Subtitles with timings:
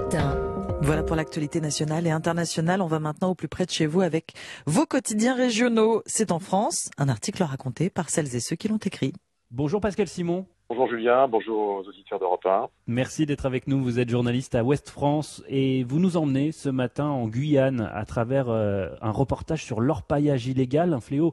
[0.00, 0.36] matin.
[0.80, 2.82] Voilà pour l'actualité nationale et internationale.
[2.82, 4.32] On va maintenant au plus près de chez vous avec
[4.64, 6.02] vos quotidiens régionaux.
[6.06, 9.12] C'est en France, un article raconté par celles et ceux qui l'ont écrit.
[9.50, 10.46] Bonjour Pascal Simon.
[10.68, 12.68] Bonjour Julien, bonjour aux auditeurs d'Europe 1.
[12.86, 13.82] Merci d'être avec nous.
[13.82, 18.04] Vous êtes journaliste à Ouest France et vous nous emmenez ce matin en Guyane à
[18.04, 21.32] travers euh, un reportage sur l'orpaillage illégal, un fléau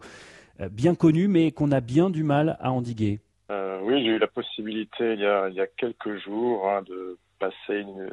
[0.59, 3.19] euh, bien connu mais qu'on a bien du mal à endiguer.
[3.51, 6.81] Euh, oui, j'ai eu la possibilité il y a, il y a quelques jours hein,
[6.81, 8.09] de passer une,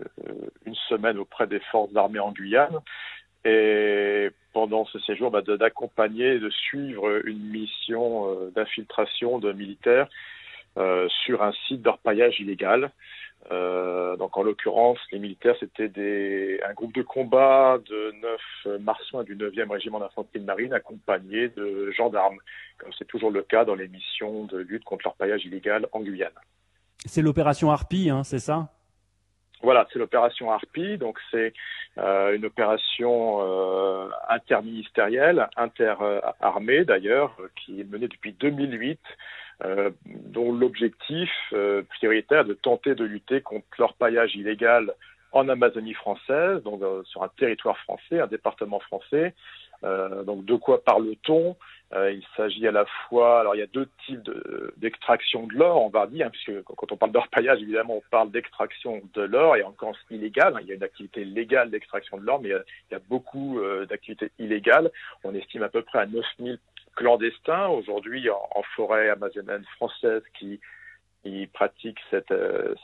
[0.67, 2.81] une, semaine auprès des forces armées en Guyane
[3.45, 10.09] et pendant ce séjour bah, d'accompagner, de, suivre une mission euh, d'infiltration de militaires
[10.79, 12.91] euh, sur un site d'orpaillage illégal.
[13.51, 19.35] Euh, donc en l'occurrence, les militaires, c'était un groupe de combat de neuf marsouins du
[19.35, 22.39] 9e régiment d'infanterie de marine accompagnés de gendarmes,
[22.79, 26.31] comme c'est toujours le cas dans les missions de lutte contre l'orpaillage illégal en Guyane.
[27.05, 28.69] C'est l'opération Harpie, hein, c'est ça?
[29.63, 31.53] Voilà, c'est l'opération Harpie, donc c'est
[31.99, 38.99] euh, une opération euh, interministérielle, interarmée d'ailleurs, qui est menée depuis 2008,
[39.65, 44.93] euh, dont l'objectif euh, prioritaire de tenter de lutter contre l'orpaillage illégal
[45.31, 49.35] en Amazonie française, donc euh, sur un territoire français, un département français.
[50.27, 51.57] donc de quoi parle-t-on?
[51.95, 54.31] Il s'agit à la fois, alors il y a deux types
[54.77, 58.31] d'extraction de, l'or, on va dire, hein, puisque quand on parle d'orpaillage, évidemment, on parle
[58.31, 60.57] d'extraction de l'or et encore illégale.
[60.57, 63.59] Hein, il y a une activité légale d'extraction de l'or, mais il y a, beaucoup
[63.59, 64.91] euh, d'activités illégales.
[65.25, 66.59] On estime à peu près à 9000
[66.95, 70.61] clandestins aujourd'hui en, forêt amazonienne française qui,
[71.53, 72.75] pratiquent cette, euh,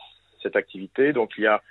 [0.43, 1.13] cette activité.
[1.13, 1.63] Donc il y a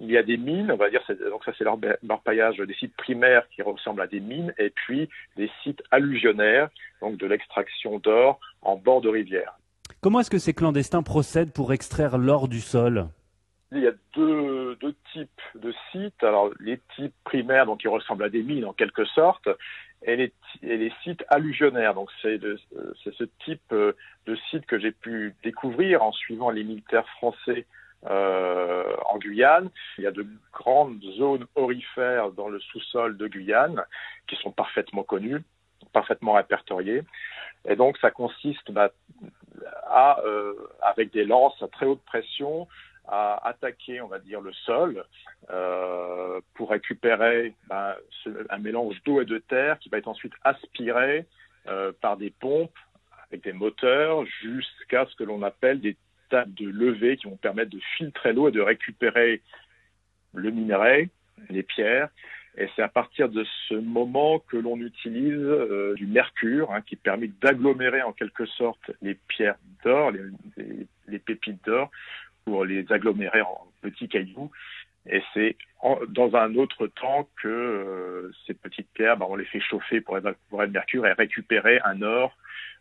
[0.00, 3.48] il y a des mines, on va dire, donc ça c'est l'orpaillage des sites primaires
[3.50, 6.68] qui ressemblent à des mines, et puis des sites alluvionnaires,
[7.00, 9.58] donc de l'extraction d'or en bord de rivière.
[10.00, 13.08] Comment est-ce que ces clandestins procèdent pour extraire l'or du sol?
[13.72, 16.22] Il y a deux, deux, types de sites.
[16.22, 19.48] Alors, les types primaires, donc qui ressemblent à des mines en quelque sorte,
[20.02, 21.94] et les, et les sites alluvionnaires.
[21.94, 27.66] Donc, c'est ce type de site que j'ai pu découvrir en suivant les militaires français
[28.06, 28.37] euh,
[29.38, 33.84] Il y a de grandes zones orifères dans le sous-sol de Guyane
[34.26, 35.42] qui sont parfaitement connues,
[35.92, 37.02] parfaitement répertoriées.
[37.64, 38.90] Et donc ça consiste bah,
[39.86, 42.66] à, euh, avec des lances à très haute pression,
[43.06, 45.04] à attaquer, on va dire, le sol
[45.50, 47.96] euh, pour récupérer bah,
[48.50, 51.26] un mélange d'eau et de terre qui va être ensuite aspiré
[51.68, 52.76] euh, par des pompes
[53.28, 55.96] avec des moteurs jusqu'à ce que l'on appelle des
[56.30, 59.42] de levée qui vont permettre de filtrer l'eau et de récupérer
[60.34, 61.10] le minerai,
[61.50, 62.08] les pierres.
[62.56, 66.96] Et c'est à partir de ce moment que l'on utilise euh, du mercure hein, qui
[66.96, 71.90] permet d'agglomérer en quelque sorte les pierres d'or, les, les pépites d'or,
[72.44, 74.50] pour les agglomérer en petits cailloux.
[75.10, 75.56] Et c'est
[76.08, 80.16] dans un autre temps que euh, ces petites pierres, bah, on les fait chauffer pour
[80.16, 82.36] le mercure et récupérer un or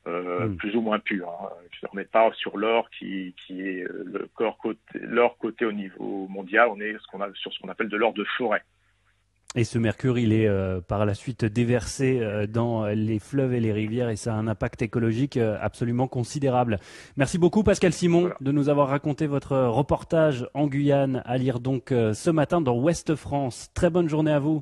[0.08, 0.58] euh, mm.
[0.58, 1.30] plus ou moins pur.
[1.30, 1.50] Hein.
[1.92, 5.72] On n'est pas sur l'or qui, qui est euh, le corps côté, l'or côté au
[5.72, 6.70] niveau mondial.
[6.70, 8.64] On est ce qu'on a, sur ce qu'on appelle de l'or de forêt.
[9.58, 13.60] Et ce mercure, il est euh, par la suite déversé euh, dans les fleuves et
[13.60, 16.80] les rivières et ça a un impact écologique euh, absolument considérable.
[17.16, 18.36] Merci beaucoup Pascal Simon voilà.
[18.40, 23.16] de nous avoir raconté votre reportage en Guyane à lire donc ce matin dans Ouest
[23.16, 23.72] France.
[23.74, 24.62] Très bonne journée à vous.